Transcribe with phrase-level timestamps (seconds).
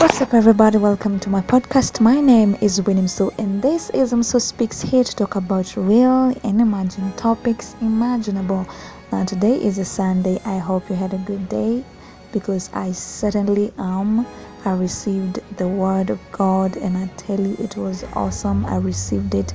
[0.00, 0.78] What's up, everybody?
[0.78, 2.00] Welcome to my podcast.
[2.00, 3.06] My name is Winnie
[3.38, 8.66] and this is So Speaks here to talk about real and imagined topics imaginable.
[9.12, 10.40] Now, today is a Sunday.
[10.46, 11.84] I hope you had a good day
[12.32, 14.26] because I certainly am.
[14.64, 18.64] I received the Word of God, and I tell you, it was awesome.
[18.64, 19.52] I received it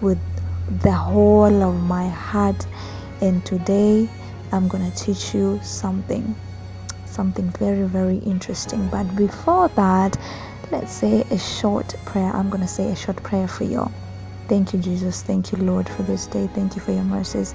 [0.00, 0.20] with
[0.80, 2.68] the whole of my heart,
[3.20, 4.08] and today
[4.52, 6.36] I'm gonna teach you something
[7.18, 8.88] something very, very interesting.
[8.96, 10.16] But before that,
[10.72, 12.32] let's say a short prayer.
[12.36, 13.84] I'm going to say a short prayer for you.
[14.48, 15.22] Thank you, Jesus.
[15.22, 16.46] Thank you, Lord, for this day.
[16.54, 17.54] Thank you for your mercies.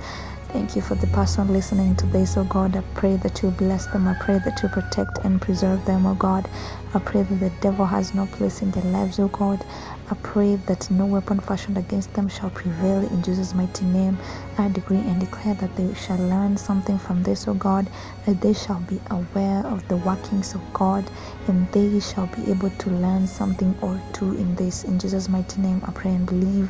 [0.50, 2.76] Thank you for the person listening to this, oh God.
[2.78, 4.08] I pray that you bless them.
[4.10, 6.50] I pray that you protect and preserve them, oh God.
[6.94, 9.66] I pray that the devil has no place in their lives, oh God.
[10.10, 14.18] I pray that no weapon fashioned against them shall prevail in Jesus' mighty name.
[14.58, 17.90] I decree and declare that they shall learn something from this, O God,
[18.26, 21.10] that they shall be aware of the workings of God
[21.48, 24.84] and they shall be able to learn something or two in this.
[24.84, 26.70] In Jesus' mighty name, I pray and believe.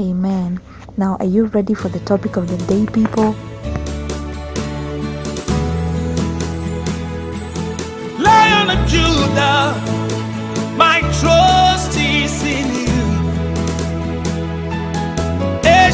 [0.00, 0.60] Amen.
[0.96, 3.34] Now, are you ready for the topic of the day, people?
[8.18, 9.74] Lion of Judah,
[10.76, 11.49] my trust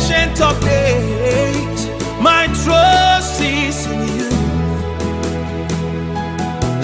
[0.09, 1.89] Ancient of days,
[2.21, 4.31] my trust is in you.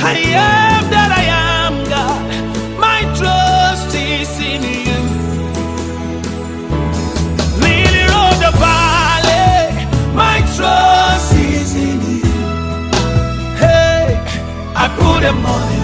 [0.03, 2.81] I am that I am, God.
[2.81, 5.03] My trust is in you.
[7.63, 9.87] Lily of the valley,
[10.17, 12.35] my trust is in you.
[13.57, 14.19] Hey,
[14.75, 15.82] I put them all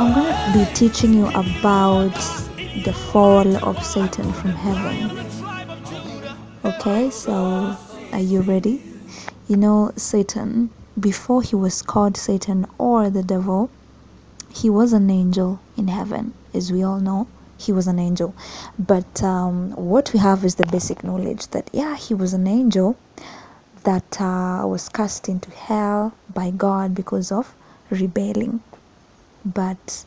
[0.00, 2.14] I'm going to be teaching you about
[2.86, 5.28] the fall of Satan from heaven.
[6.64, 7.76] Okay, so
[8.10, 8.82] are you ready?
[9.46, 13.68] You know, Satan, before he was called Satan or the devil,
[14.48, 17.26] he was an angel in heaven, as we all know.
[17.58, 18.34] He was an angel.
[18.78, 22.96] But um, what we have is the basic knowledge that, yeah, he was an angel
[23.84, 27.54] that uh, was cast into hell by God because of
[27.90, 28.62] rebelling.
[29.44, 30.04] But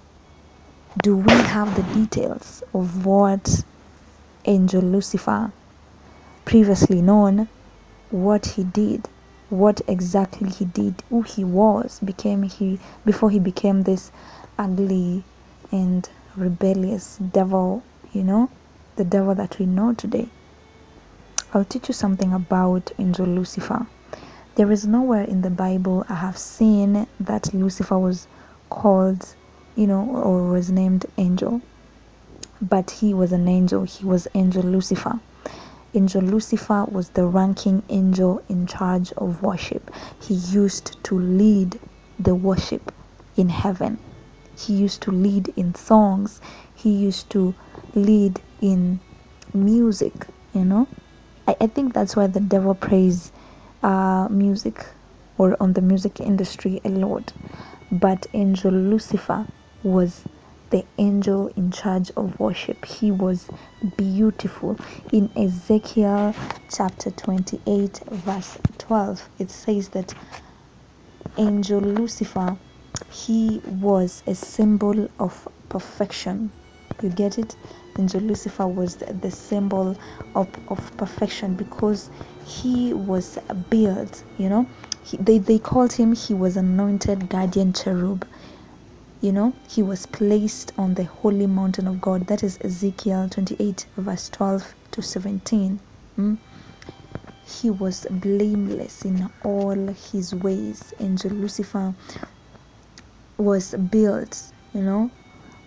[1.02, 3.64] do we have the details of what
[4.46, 5.52] angel Lucifer,
[6.46, 7.50] previously known,
[8.12, 9.10] what he did,
[9.50, 14.12] what exactly he did, who he was, became he before he became this
[14.60, 15.26] ugly
[15.72, 18.50] and rebellious devil, you know,
[18.98, 20.30] the devil that we know today.
[21.54, 23.88] I'll teach you something about angel Lucifer.
[24.56, 28.28] There is nowhere in the Bible I have seen that Lucifer was
[28.74, 29.36] called,
[29.76, 31.62] you know, or was named angel.
[32.62, 35.20] But he was an angel, he was angel Lucifer.
[35.94, 39.92] Angel Lucifer was the ranking angel in charge of worship.
[40.20, 41.80] He used to lead
[42.18, 42.92] the worship
[43.36, 44.00] in heaven.
[44.58, 46.42] He used to lead in songs.
[46.74, 47.56] He used to
[47.94, 49.02] lead in
[49.54, 50.88] music, you know.
[51.48, 53.32] I, I think that's why the devil preys
[53.84, 54.84] uh, music
[55.38, 57.34] or on the music industry a lot.
[57.94, 59.48] But angel Lucifer
[59.84, 60.26] was
[60.72, 62.86] the angel in charge of worship.
[62.86, 63.52] He was
[63.98, 64.80] beautiful.
[65.12, 66.36] In Ezekiel
[66.72, 70.16] chapter 28, verse 12, it says that
[71.38, 72.58] angel Lucifer,
[73.12, 76.52] he was a symbol of perfection.
[77.04, 77.58] You get it?
[78.00, 79.98] Angel Lucifer was the symbol
[80.36, 82.10] of, of perfection because
[82.44, 83.38] he was
[83.70, 84.68] built, you know.
[85.04, 88.26] He, they, they called him, he was anointed guardian cherub.
[89.22, 92.28] You know he was placed on the holy mountain of god.
[92.28, 95.80] That is ezekiel 28 verse 12 to 17
[96.18, 96.38] mm?
[97.46, 100.94] he was blameless in all his ways.
[101.00, 101.94] Angel lucifer
[103.38, 105.12] was built you know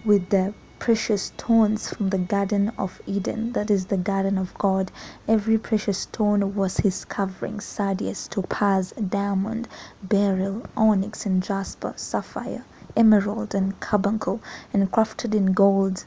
[0.05, 3.53] with the precious stones from the garden of eden.
[3.53, 4.93] That is the garden of god.
[5.27, 7.61] Every precious stone was his covering.
[7.61, 9.69] Sardius topaz diamond
[10.03, 12.65] beryl onyx and jasper sapphire
[12.97, 14.43] emerald and carbuncle
[14.73, 16.05] and crafted in gold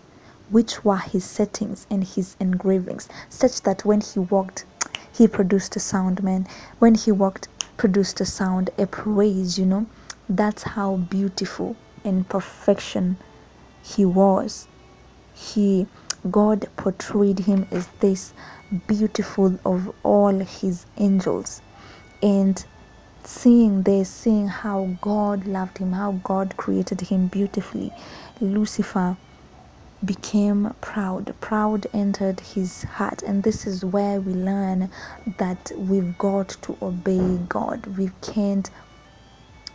[0.50, 4.66] which were his settings and his engravings such that when he walked
[5.12, 6.48] he produced a sound man.
[6.80, 9.88] When he walked produced a sound a praise you know.
[10.30, 11.76] That's how beautiful
[12.06, 13.18] and perfection
[13.96, 14.70] he was
[15.34, 15.88] he
[16.32, 18.34] god portrayed him as this
[18.88, 21.62] beautiful of all his angels
[22.22, 22.66] and
[23.26, 27.94] seeing this, seeing how God loved him, how God created him beautifully,
[28.42, 29.18] Lucifer
[30.06, 31.36] became proud.
[31.42, 34.92] Proud entered his heart, and this is where we learn
[35.38, 37.88] that we've got to obey God.
[37.98, 38.70] We can't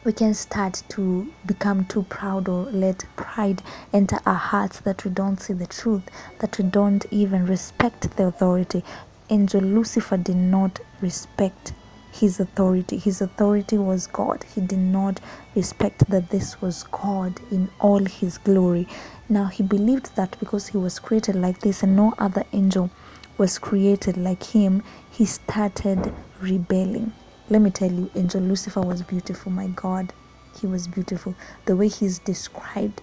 [0.04, 3.62] we can start to become too proud or let pride
[3.92, 6.04] enter our hearts that we don't see the truth,
[6.40, 8.84] that we don't even respect the authority.
[9.30, 11.72] Angel Lucifer did not respect
[12.12, 12.98] his authority.
[12.98, 14.44] His authority was God.
[14.54, 15.20] He did not
[15.56, 18.88] respect that this was God in all his glory.
[19.28, 22.92] Now he believed that because he was created like this and no other angel
[23.38, 27.14] was created like him, he started rebelling.
[27.50, 29.52] Let me tell you, Angel Lucifer was beautiful.
[29.52, 30.14] My God,
[30.58, 31.36] he was beautiful.
[31.66, 33.02] The way he's described,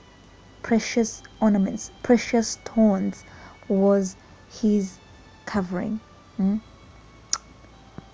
[0.64, 3.26] precious ornaments, precious stones
[3.68, 4.18] was
[4.48, 5.00] his
[5.46, 6.02] covering.
[6.38, 6.58] Hmm?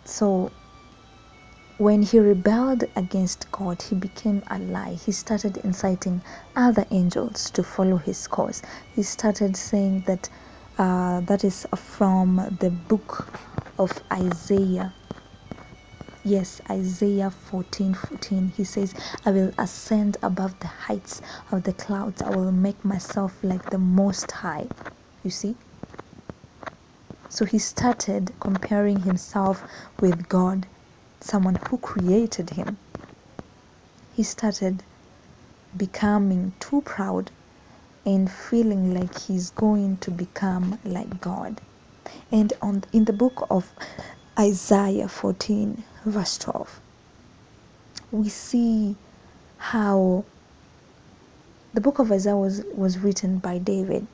[0.06, 0.52] So
[1.78, 4.94] when he rebelled against God, he became a lie.
[4.96, 6.24] He started inciting
[6.56, 8.62] other angels to follow his course.
[8.96, 10.30] He started saying that
[10.78, 13.32] uh, that is from the book
[13.80, 14.94] of Isaiah.
[16.28, 18.48] Yes, Isaiah 14 14.
[18.50, 18.94] He says,
[19.26, 22.22] I will ascend above the heights of the clouds.
[22.24, 24.72] I will make myself like the Most High.
[25.24, 25.58] You see?
[27.30, 29.64] So he started comparing himself
[30.02, 30.68] with God
[31.22, 32.80] someone who created him,
[34.12, 34.86] he started
[35.78, 37.32] becoming too proud
[38.06, 41.62] and feeling like he's going to become like God.
[42.32, 43.74] And on in the book of
[44.40, 46.82] Isaiah 14 verse 12
[48.12, 48.96] we see
[49.58, 50.24] how
[51.74, 54.08] the book of Isaiah was, was written by David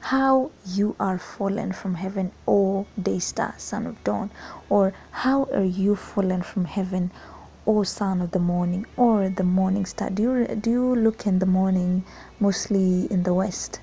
[0.00, 4.30] how you are fallen from heaven, O day star, son of dawn,
[4.68, 7.10] or how are you fallen from heaven,
[7.66, 10.10] O son of the morning, or the morning star.
[10.10, 12.04] Do you do you look in the morning
[12.38, 13.80] mostly in the west?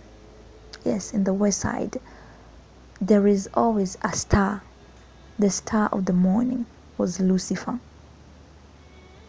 [0.86, 2.00] Yes, in the west side.
[3.02, 4.62] There is always a star.
[5.40, 6.66] The star of the morning
[6.98, 7.80] was Lucifer.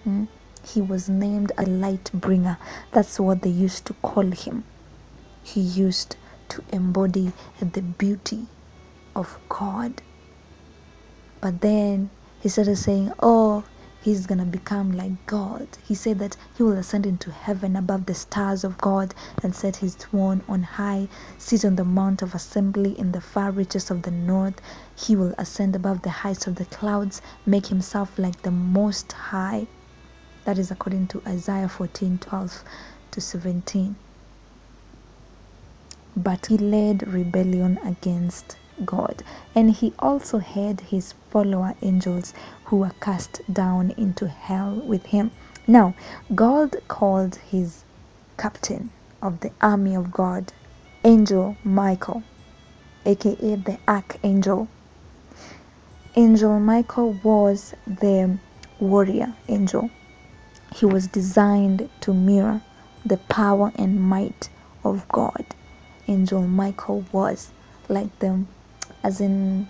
[0.05, 0.25] Hmm?
[0.65, 2.59] He was named a light bringer.
[2.93, 4.65] That's what they used to call him.
[5.43, 6.17] He used
[6.51, 8.47] to embody the beauty
[9.17, 10.03] of God.
[11.41, 13.65] But then he started saying, Oh,
[14.03, 15.69] he's gonna become like God.
[15.85, 19.77] He said that he will ascend into heaven above the stars of God and set
[19.77, 24.03] his throne on high, sit on the mount of assembly in the far reaches of
[24.03, 24.61] the north.
[24.97, 29.67] He will ascend above the heights of the clouds, make himself like the most high.
[30.45, 32.65] That is according to Isaiah 14 12
[33.13, 33.97] to 17.
[36.17, 39.23] But he led rebellion against God.
[39.55, 45.33] And he also had his follower angels who were cast down into hell with him.
[45.67, 45.95] Now,
[46.35, 47.85] God called his
[48.39, 48.91] captain
[49.23, 50.53] of the army of God,
[51.05, 52.25] Angel Michael,
[53.07, 54.69] aka the Archangel.
[56.17, 58.39] Angel Michael was the
[58.81, 59.91] warrior angel.
[60.75, 62.63] He was designed to mirror
[63.05, 64.51] the power and might
[64.85, 65.45] of God.
[66.09, 67.53] Angel Michael was
[67.89, 68.45] like the
[69.03, 69.67] as in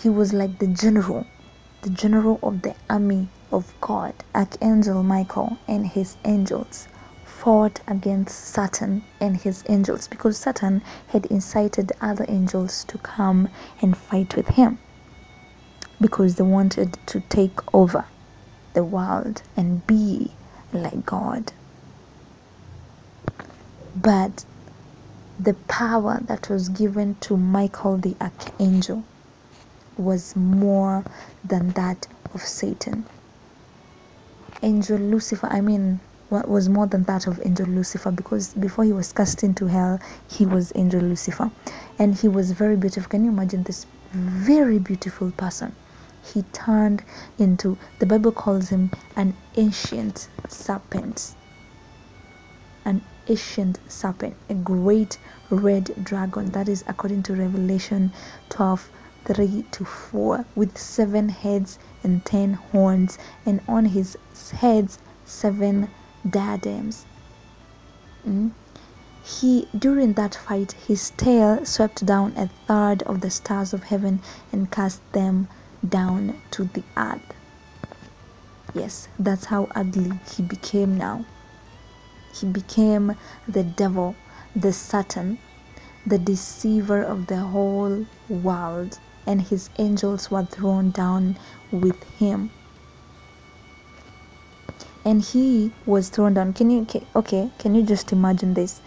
[0.00, 1.26] he was like the general
[1.82, 4.14] the general of the army of god.
[4.34, 6.88] Archangel michael and his angels
[7.24, 13.48] fought against satan and his angels because satan had incited other angels to come
[13.80, 14.78] and fight with him
[16.00, 18.04] because they wanted to take over
[18.74, 20.34] the world and be
[20.72, 21.52] like god.
[23.94, 24.44] But
[25.38, 29.04] the power that was given to Michael the archangel
[29.96, 31.04] was more
[31.44, 33.04] than that of Satan.
[34.62, 38.92] Angel Lucifer, I mean, what was more than that of Angel Lucifer because before he
[38.92, 39.98] was cast into hell,
[40.30, 41.50] he was Angel Lucifer.
[41.98, 43.10] And he was very beautiful.
[43.10, 45.74] Can you imagine this very beautiful person?
[46.32, 47.02] He turned
[47.38, 51.34] into, the Bible calls him an ancient serpent.
[52.84, 55.18] An ancient serpent, a great
[55.50, 56.46] red dragon.
[56.46, 58.12] That is according to Revelation
[58.48, 58.90] 12
[59.24, 64.16] 3 to 4, with seven heads and ten horns, and on his
[64.52, 65.88] heads seven
[66.28, 67.06] diadems.
[68.26, 68.50] Mm.
[69.24, 74.20] He during that fight his tail swept down a third of the stars of heaven
[74.50, 75.46] and cast them
[75.88, 77.34] down to the earth.
[78.74, 81.24] Yes, that's how ugly he became now.
[82.32, 83.16] He became
[83.48, 84.16] the devil,
[84.56, 85.38] the Satan,
[86.06, 91.38] the deceiver of the whole world, and his angels were thrown down
[91.70, 92.52] with him.
[95.04, 96.54] And he was thrown down.
[96.54, 96.86] Can you
[97.16, 97.52] okay?
[97.58, 98.82] Can you just imagine this?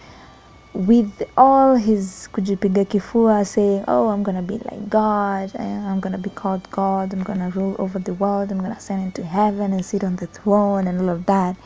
[0.74, 5.52] With all his kujipiga kifua saying, "Oh, I'm gonna be like God.
[5.58, 7.12] I'm gonna be called God.
[7.14, 8.52] I'm gonna rule over the world.
[8.52, 11.56] I'm gonna ascend into heaven and sit on the throne and all of that."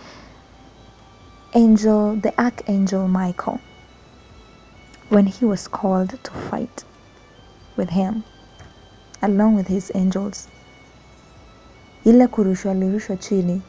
[1.53, 3.61] Angel, the archangel Michael,
[5.09, 6.85] when he was called to fight
[7.77, 8.23] with him,
[9.23, 10.49] along with his angels,
[12.07, 13.63] ile kurushwa alirushwa chini,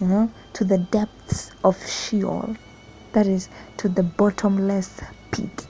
[0.00, 2.54] you know, to the depths of Sheol,
[3.12, 3.48] that is,
[3.78, 5.00] to the bottomless
[5.32, 5.66] pit.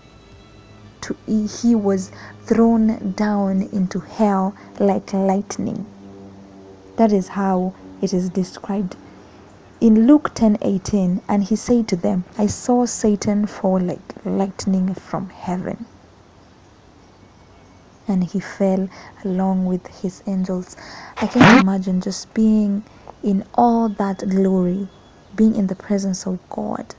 [1.03, 2.11] To he was
[2.45, 5.87] thrown down into hell like lightning.
[6.97, 8.97] That is how it is described
[9.85, 15.29] in Luke 10:18 and he said to them I saw Satan fall like lightning from
[15.29, 15.85] heaven.
[18.09, 18.89] And he fell
[19.27, 20.75] along with his angels.
[21.19, 22.83] I can imagine just being
[23.23, 24.89] in all that glory
[25.37, 26.95] being in the presence of God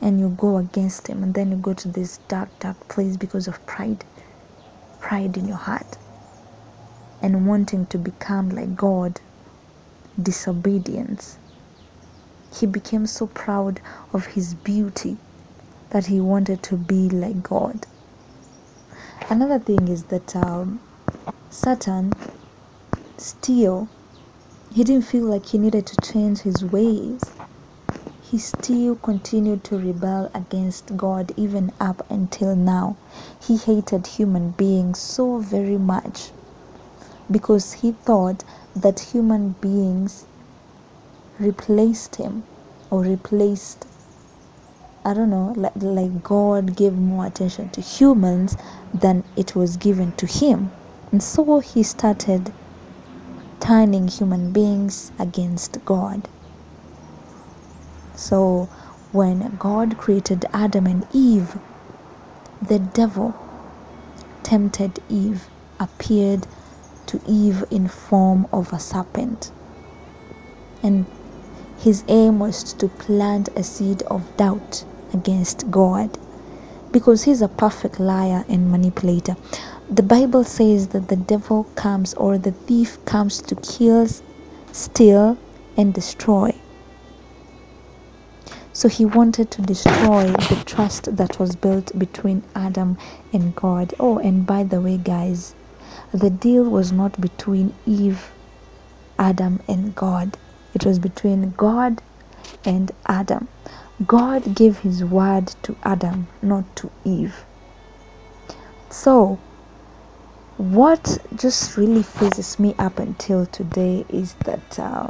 [0.00, 3.46] and you go against him and then you go to this dark dark place because
[3.46, 4.04] of pride
[4.98, 5.98] pride in your heart
[7.22, 9.20] and wanting to become like God
[10.20, 11.38] disobedience
[12.54, 13.80] he became so proud
[14.12, 15.18] of his beauty
[15.90, 17.86] that he wanted to be like God.
[19.30, 20.80] Another thing is that um,
[21.50, 22.16] Satan
[23.18, 23.88] still
[24.74, 27.32] he didn't feel like he needed to change his ways.
[28.22, 32.96] He still continued to rebel against God even up until now.
[33.42, 36.32] He hated human beings so very much
[37.30, 38.44] because he thought
[38.76, 40.26] that human beings
[41.40, 42.44] replaced him
[42.90, 43.86] or replaced
[45.04, 48.56] I don't know, like, like God gave more attention to humans
[48.92, 50.72] than it was given to him.
[51.12, 52.52] And so he started
[53.60, 56.28] turning human beings against God.
[58.16, 58.70] So
[59.12, 61.58] when God created Adam and Eve,
[62.60, 63.36] the devil
[64.44, 65.50] tempted Eve,
[65.80, 66.46] appeared
[67.06, 69.52] to Eve in form of a serpent.
[70.82, 71.06] And
[71.78, 76.10] his aim was to plant a seed of doubt against God
[76.92, 79.36] because he's a perfect liar and manipulator.
[79.90, 84.06] The Bible says that the devil comes or the thief comes to kill,
[84.72, 85.38] steal,
[85.76, 86.54] and destroy.
[88.72, 92.98] So he wanted to destroy the trust that was built between Adam
[93.32, 93.94] and God.
[93.98, 95.54] Oh, and by the way, guys,
[96.12, 98.34] the deal was not between Eve,
[99.18, 100.36] Adam, and God,
[100.76, 102.02] it was between God
[102.66, 103.48] and Adam.
[104.06, 107.46] God gave his word to Adam, not to Eve.
[108.90, 109.38] So,
[110.58, 115.08] what just really freezes me up until today is that uh,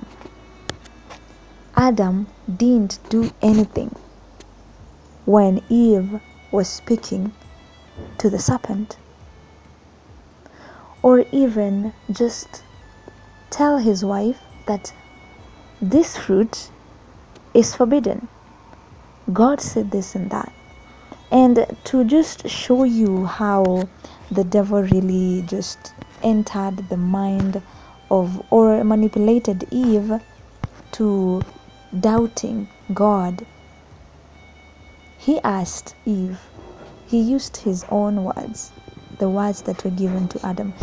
[1.74, 3.90] Adam didn't do anything
[5.24, 6.20] when Eve
[6.52, 7.32] was speaking
[8.18, 8.98] to the serpent,
[11.02, 12.62] or even just
[13.50, 14.92] tell his wife that
[15.80, 16.70] this fruit
[17.54, 18.28] is forbidden.
[19.32, 20.52] God said this and that.
[21.30, 23.88] And to just show you how
[24.30, 27.62] the devil really just entered the mind
[28.10, 30.12] of or manipulated Eve
[30.92, 31.44] to
[32.00, 33.46] doubting God,
[35.18, 36.40] he asked Eve,
[37.06, 38.72] he used his own words,
[39.18, 40.74] the words that were given to Adam.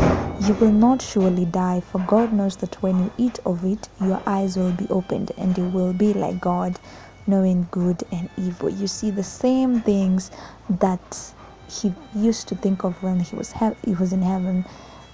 [0.41, 4.21] You will not surely die, for God knows that when you eat of it, your
[4.27, 6.79] eyes will be opened, and you will be like God,
[7.27, 8.69] knowing good and evil.
[8.69, 10.31] You see the same things
[10.69, 11.33] that
[11.69, 14.65] he used to think of when he was he-, he was in heaven,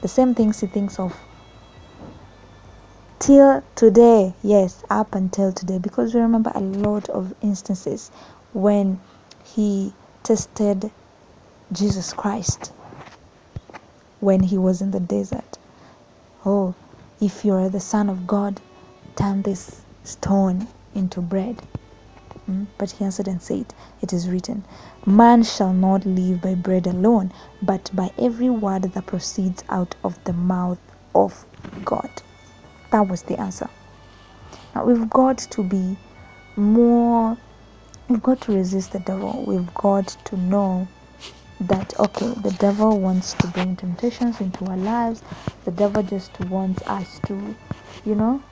[0.02, 1.16] the same things he thinks of
[3.20, 5.80] till today yes up until today.
[5.80, 8.12] Because we remember a lot of instances
[8.54, 9.00] when
[9.46, 10.92] he tested
[11.74, 12.74] jesus christ
[14.22, 15.58] when he was in the desert
[16.46, 16.76] oh
[17.22, 18.62] if you are the son of god
[19.16, 21.62] turn this stone into bread
[22.50, 24.66] Mm, But he answered and said, It is written,
[25.06, 30.24] Man shall not live by bread alone, but by every word that proceeds out of
[30.26, 30.80] the mouth
[31.16, 31.46] of
[31.86, 32.10] God.
[32.92, 33.70] That was the answer.
[34.76, 35.98] Now we've got to be
[36.56, 37.38] more,
[38.10, 39.44] we've got to resist the devil.
[39.48, 40.88] We've got to know
[41.62, 45.24] that, okay, the devil wants to bring temptations into our lives.
[45.66, 47.58] The devil just wants us to,
[48.06, 48.44] you know,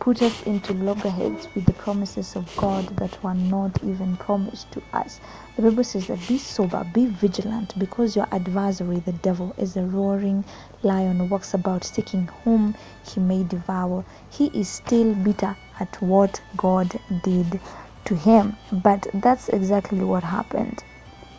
[0.00, 4.82] put us into loggerheads with the promises of God that were not even promised to
[4.92, 5.20] us.
[5.56, 9.84] The Bible says that be sober, be vigilant, because your adversary, the devil, is a
[9.84, 10.44] roaring
[10.82, 14.04] lion walks about seeking whom he may devour.
[14.30, 17.60] He is still bitter at what God did
[18.06, 18.58] to him.
[18.72, 20.84] But that's exactly what happened.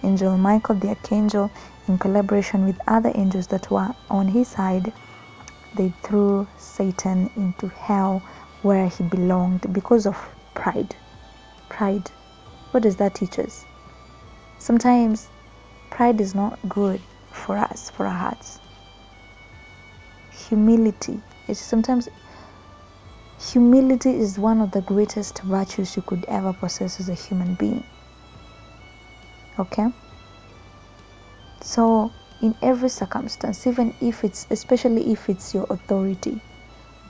[0.04, 1.52] Angel Michael the Archangel,
[1.88, 4.92] in collaboration with other angels that were on his side,
[5.76, 8.24] they threw Satan into hell
[8.62, 10.18] where he belonged because of
[10.56, 10.96] pride.
[11.70, 12.10] Pride.
[12.72, 13.66] What does that teach us?
[14.60, 15.28] Sometimes
[15.90, 18.60] pride is not good for us, for our hearts.
[20.50, 22.10] Humility is sometimes
[23.40, 27.84] humility is one of the greatest virtues you could ever possess as a human being.
[29.60, 29.88] Okay?
[31.62, 32.12] So,
[32.42, 36.42] in every circumstance, even if it's, especially if it's your authority,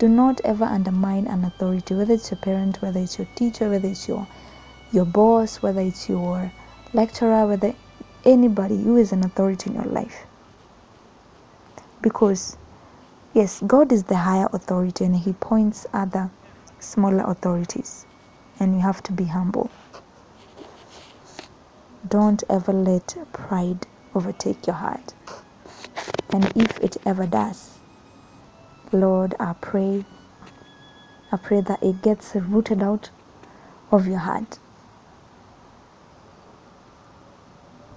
[0.01, 3.87] do not ever undermine an authority whether it's your parent whether it's your teacher whether
[3.87, 4.25] it's your
[4.91, 6.51] your boss whether it's your
[6.91, 7.75] lecturer whether
[8.25, 10.25] anybody who is an authority in your life
[12.01, 12.57] because
[13.35, 16.31] yes god is the higher authority and he points other
[16.79, 18.07] smaller authorities
[18.59, 19.69] and you have to be humble
[22.07, 25.13] don't ever let pride overtake your heart
[26.33, 27.71] and if it ever does
[28.93, 30.03] Lord, I pray,
[31.31, 33.09] I pray that it gets rooted out
[33.91, 34.59] of your heart.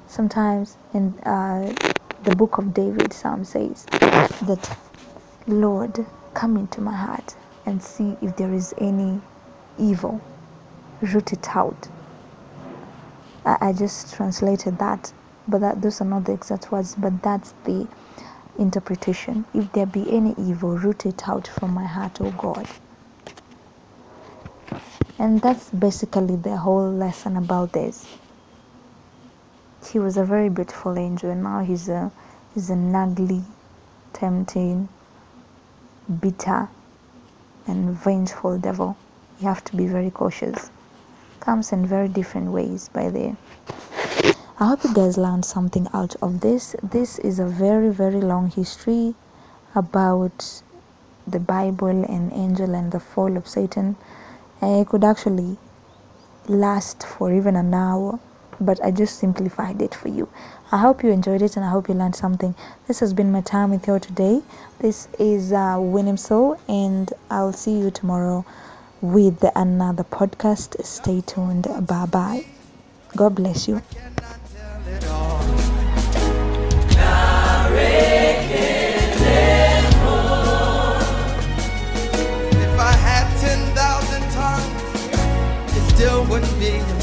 [0.06, 1.74] Sometimes in uh,
[2.22, 4.78] the book of David, Psalm says that,
[5.48, 7.34] Lord, come into my heart
[7.66, 9.20] and see if there is any
[9.78, 10.20] evil,
[11.02, 11.88] root it out.
[13.44, 15.12] I, I just translated that,
[15.48, 17.88] but that those are not the exact words, but that's the
[18.58, 19.46] interpretation.
[19.54, 22.66] If there be any evil, root it out from my heart, O God.
[25.18, 28.08] And that's basically the whole lesson about this.
[29.92, 32.12] He was a very beautiful angel, and now he's a
[32.54, 33.44] he's an ugly,
[34.14, 34.88] tempting,
[36.20, 36.70] bitter,
[37.66, 38.98] and vengeful devil.
[39.40, 40.70] You have to be very cautious
[41.40, 43.36] comes in very different ways by the
[44.58, 46.76] i hope you guys learned something out of this.
[46.82, 49.14] This is a very very long history
[49.74, 50.62] about
[51.26, 53.96] the bible and angel and the fall of satan.
[54.60, 55.56] And it could actually
[56.46, 58.18] last for even an hour
[58.60, 60.28] but i just simplified it for you.
[60.70, 62.54] I hope you enjoyed it and i hope you learned something.
[62.86, 64.42] This has been my time with you today.
[64.78, 65.80] This is uh,
[66.68, 68.44] and i'll see you tomorrow
[69.04, 70.82] with another podcast.
[70.82, 71.68] Stay tuned.
[71.86, 72.46] Bye bye.
[73.14, 73.82] God bless you.
[86.28, 86.93] wouldn't be